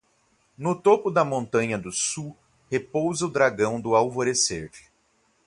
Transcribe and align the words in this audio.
No 0.57 0.73
topo 0.73 1.11
da 1.11 1.23
montanha 1.23 1.77
do 1.77 1.91
sul, 1.91 2.35
repousa 2.71 3.27
o 3.27 3.29
dragão 3.29 3.79
do 3.79 3.95
alvorecer. 3.95 4.71